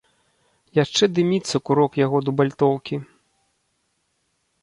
Яшчэ 0.83 1.03
дыміцца 1.17 1.57
курок 1.69 1.99
яго 2.05 2.17
дубальтоўкі. 2.29 2.95